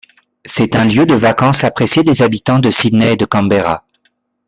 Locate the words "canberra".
3.25-3.83